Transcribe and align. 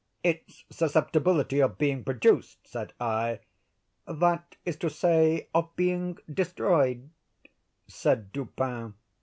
"Its 0.23 0.65
susceptibility 0.71 1.59
of 1.59 1.77
being 1.77 2.03
produced?" 2.03 2.57
said 2.65 2.91
I. 2.99 3.41
"That 4.07 4.55
is 4.65 4.75
to 4.77 4.89
say, 4.89 5.47
of 5.53 5.75
being 5.75 6.17
destroyed," 6.33 7.11
said 7.87 8.31
Dupin. 8.33 8.95